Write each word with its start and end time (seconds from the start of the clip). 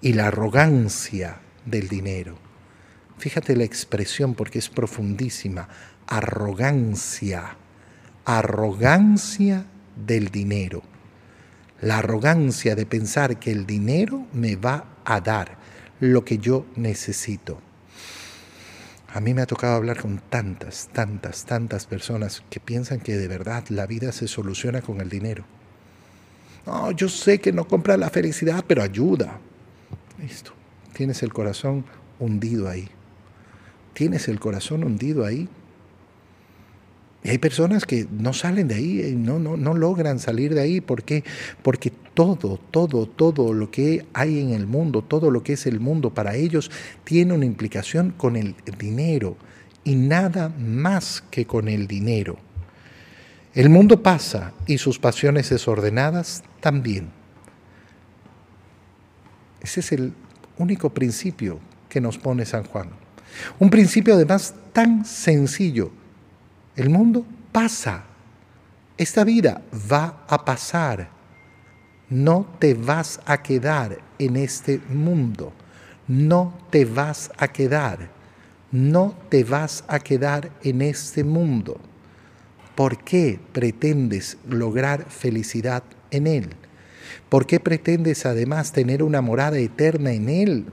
y 0.00 0.12
la 0.12 0.28
arrogancia 0.28 1.40
del 1.64 1.88
dinero. 1.88 2.38
Fíjate 3.18 3.56
la 3.56 3.64
expresión 3.64 4.34
porque 4.34 4.58
es 4.58 4.68
profundísima. 4.68 5.68
Arrogancia. 6.06 7.56
Arrogancia 8.24 9.64
del 10.06 10.28
dinero. 10.28 10.82
La 11.80 11.98
arrogancia 11.98 12.74
de 12.74 12.86
pensar 12.86 13.38
que 13.38 13.50
el 13.50 13.66
dinero 13.66 14.26
me 14.32 14.56
va 14.56 14.98
a 15.04 15.20
dar 15.20 15.58
lo 16.00 16.24
que 16.24 16.38
yo 16.38 16.66
necesito. 16.76 17.60
A 19.12 19.20
mí 19.20 19.32
me 19.32 19.42
ha 19.42 19.46
tocado 19.46 19.74
hablar 19.74 20.00
con 20.00 20.18
tantas, 20.18 20.88
tantas, 20.92 21.44
tantas 21.44 21.86
personas 21.86 22.42
que 22.50 22.60
piensan 22.60 23.00
que 23.00 23.16
de 23.16 23.26
verdad 23.26 23.64
la 23.68 23.86
vida 23.86 24.12
se 24.12 24.28
soluciona 24.28 24.82
con 24.82 25.00
el 25.00 25.08
dinero. 25.08 25.44
No, 26.66 26.90
yo 26.92 27.08
sé 27.08 27.40
que 27.40 27.52
no 27.52 27.66
compra 27.66 27.96
la 27.96 28.10
felicidad, 28.10 28.64
pero 28.66 28.82
ayuda. 28.82 29.40
Listo. 30.28 30.52
Tienes 30.92 31.22
el 31.22 31.32
corazón 31.32 31.86
hundido 32.18 32.68
ahí. 32.68 32.88
Tienes 33.94 34.28
el 34.28 34.38
corazón 34.38 34.84
hundido 34.84 35.24
ahí. 35.24 35.48
Y 37.24 37.30
hay 37.30 37.38
personas 37.38 37.86
que 37.86 38.06
no 38.10 38.34
salen 38.34 38.68
de 38.68 38.74
ahí, 38.74 39.00
eh, 39.00 39.14
no, 39.16 39.38
no, 39.38 39.56
no 39.56 39.74
logran 39.74 40.18
salir 40.18 40.54
de 40.54 40.60
ahí. 40.60 40.80
¿Por 40.82 41.02
qué? 41.02 41.24
Porque 41.62 41.90
todo, 42.12 42.60
todo, 42.70 43.06
todo 43.06 43.54
lo 43.54 43.70
que 43.70 44.04
hay 44.12 44.38
en 44.40 44.50
el 44.50 44.66
mundo, 44.66 45.02
todo 45.02 45.30
lo 45.30 45.42
que 45.42 45.54
es 45.54 45.66
el 45.66 45.80
mundo 45.80 46.12
para 46.12 46.36
ellos, 46.36 46.70
tiene 47.04 47.32
una 47.32 47.46
implicación 47.46 48.10
con 48.10 48.36
el 48.36 48.54
dinero 48.78 49.36
y 49.82 49.94
nada 49.96 50.50
más 50.58 51.24
que 51.30 51.46
con 51.46 51.68
el 51.68 51.86
dinero. 51.86 52.38
El 53.54 53.70
mundo 53.70 54.02
pasa 54.02 54.52
y 54.66 54.76
sus 54.76 54.98
pasiones 54.98 55.48
desordenadas 55.48 56.44
también. 56.60 57.17
Ese 59.60 59.80
es 59.80 59.92
el 59.92 60.12
único 60.58 60.90
principio 60.90 61.58
que 61.88 62.00
nos 62.00 62.18
pone 62.18 62.44
San 62.44 62.64
Juan. 62.64 62.90
Un 63.58 63.70
principio 63.70 64.14
además 64.14 64.54
tan 64.72 65.04
sencillo. 65.04 65.90
El 66.76 66.90
mundo 66.90 67.24
pasa. 67.52 68.04
Esta 68.96 69.24
vida 69.24 69.62
va 69.90 70.24
a 70.28 70.44
pasar. 70.44 71.08
No 72.10 72.46
te 72.58 72.74
vas 72.74 73.20
a 73.26 73.42
quedar 73.42 73.98
en 74.18 74.36
este 74.36 74.80
mundo. 74.88 75.52
No 76.06 76.54
te 76.70 76.84
vas 76.84 77.30
a 77.36 77.48
quedar. 77.48 78.10
No 78.70 79.14
te 79.28 79.44
vas 79.44 79.84
a 79.88 79.98
quedar 79.98 80.50
en 80.62 80.82
este 80.82 81.24
mundo. 81.24 81.80
¿Por 82.74 83.02
qué 83.02 83.40
pretendes 83.52 84.38
lograr 84.48 85.04
felicidad 85.08 85.82
en 86.10 86.26
él? 86.26 86.54
¿Por 87.28 87.46
qué 87.46 87.60
pretendes 87.60 88.26
además 88.26 88.72
tener 88.72 89.02
una 89.02 89.20
morada 89.20 89.58
eterna 89.58 90.12
en 90.12 90.28
Él? 90.28 90.66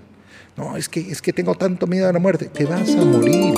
No, 0.58 0.78
es 0.78 0.88
que, 0.88 1.00
es 1.00 1.22
que 1.22 1.34
tengo 1.34 1.56
tanto 1.56 1.88
miedo 1.88 2.08
a 2.08 2.14
la 2.14 2.20
muerte. 2.20 2.46
Te 2.46 2.66
vas 2.66 2.96
a 2.96 3.04
morir, 3.04 3.54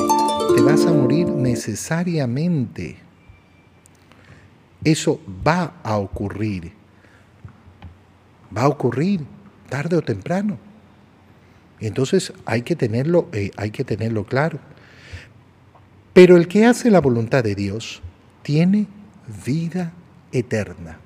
te 0.55 0.61
vas 0.61 0.85
a 0.85 0.93
morir 0.93 1.27
necesariamente. 1.27 2.97
Eso 4.83 5.21
va 5.45 5.75
a 5.83 5.97
ocurrir. 5.97 6.73
Va 8.55 8.63
a 8.63 8.67
ocurrir 8.67 9.25
tarde 9.69 9.97
o 9.97 10.01
temprano. 10.01 10.57
Entonces 11.79 12.33
hay 12.45 12.63
que 12.63 12.75
tenerlo, 12.75 13.27
eh, 13.31 13.51
hay 13.57 13.71
que 13.71 13.83
tenerlo 13.83 14.25
claro. 14.25 14.59
Pero 16.13 16.35
el 16.37 16.47
que 16.47 16.65
hace 16.65 16.89
la 16.89 17.01
voluntad 17.01 17.43
de 17.43 17.53
Dios 17.53 18.01
tiene 18.41 18.87
vida 19.45 19.91
eterna. 20.31 20.97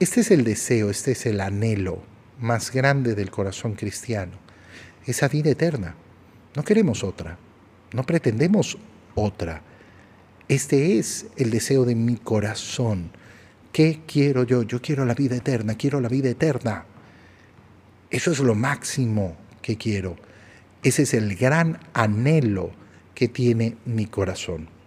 Este 0.00 0.20
es 0.20 0.30
el 0.30 0.44
deseo, 0.44 0.90
este 0.90 1.12
es 1.12 1.26
el 1.26 1.40
anhelo 1.40 2.02
más 2.40 2.72
grande 2.72 3.14
del 3.14 3.30
corazón 3.30 3.74
cristiano, 3.74 4.32
esa 5.06 5.28
vida 5.28 5.50
eterna. 5.50 5.94
No 6.56 6.64
queremos 6.64 7.04
otra, 7.04 7.38
no 7.92 8.02
pretendemos 8.04 8.78
otra. 9.14 9.62
Este 10.48 10.98
es 10.98 11.26
el 11.36 11.50
deseo 11.50 11.84
de 11.84 11.94
mi 11.94 12.16
corazón. 12.16 13.10
¿Qué 13.72 14.00
quiero 14.06 14.42
yo? 14.44 14.62
Yo 14.62 14.82
quiero 14.82 15.04
la 15.04 15.14
vida 15.14 15.36
eterna, 15.36 15.76
quiero 15.76 16.00
la 16.00 16.08
vida 16.08 16.28
eterna. 16.28 16.84
Eso 18.10 18.32
es 18.32 18.40
lo 18.40 18.54
máximo 18.54 19.36
que 19.62 19.78
quiero. 19.78 20.16
Ese 20.82 21.04
es 21.04 21.14
el 21.14 21.36
gran 21.36 21.78
anhelo 21.94 22.72
que 23.14 23.28
tiene 23.28 23.76
mi 23.86 24.06
corazón. 24.06 24.68